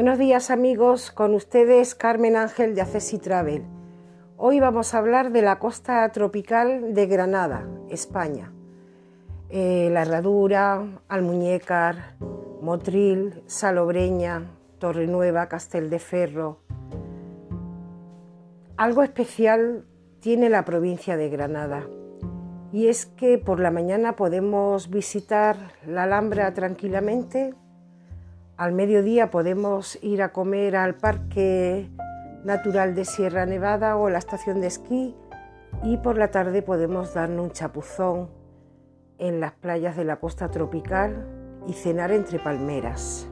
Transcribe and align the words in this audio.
Buenos 0.00 0.18
días 0.18 0.50
amigos, 0.50 1.10
con 1.10 1.34
ustedes 1.34 1.94
Carmen 1.94 2.34
Ángel 2.34 2.74
de 2.74 2.80
Acesi 2.80 3.18
Travel. 3.18 3.64
Hoy 4.38 4.58
vamos 4.58 4.94
a 4.94 4.98
hablar 4.98 5.30
de 5.30 5.42
la 5.42 5.58
costa 5.58 6.10
tropical 6.10 6.94
de 6.94 7.06
Granada, 7.06 7.68
España. 7.90 8.50
Eh, 9.50 9.90
la 9.92 10.00
Herradura, 10.00 11.02
Almuñécar, 11.06 12.16
Motril, 12.62 13.42
Salobreña, 13.44 14.50
Torrenueva, 14.78 15.50
Ferro. 15.98 16.60
Algo 18.78 19.02
especial 19.02 19.84
tiene 20.20 20.48
la 20.48 20.64
provincia 20.64 21.18
de 21.18 21.28
Granada 21.28 21.86
y 22.72 22.86
es 22.86 23.04
que 23.04 23.36
por 23.36 23.60
la 23.60 23.70
mañana 23.70 24.16
podemos 24.16 24.88
visitar 24.88 25.74
la 25.86 26.04
Alhambra 26.04 26.54
tranquilamente 26.54 27.54
al 28.60 28.72
mediodía 28.72 29.30
podemos 29.30 29.98
ir 30.02 30.20
a 30.20 30.32
comer 30.32 30.76
al 30.76 30.94
Parque 30.94 31.88
Natural 32.44 32.94
de 32.94 33.06
Sierra 33.06 33.46
Nevada 33.46 33.96
o 33.96 34.06
a 34.06 34.10
la 34.10 34.18
estación 34.18 34.60
de 34.60 34.66
esquí 34.66 35.16
y 35.82 35.96
por 35.96 36.18
la 36.18 36.30
tarde 36.30 36.60
podemos 36.60 37.14
darnos 37.14 37.46
un 37.46 37.52
chapuzón 37.52 38.28
en 39.16 39.40
las 39.40 39.52
playas 39.52 39.96
de 39.96 40.04
la 40.04 40.16
costa 40.16 40.50
tropical 40.50 41.26
y 41.66 41.72
cenar 41.72 42.12
entre 42.12 42.38
palmeras. 42.38 43.30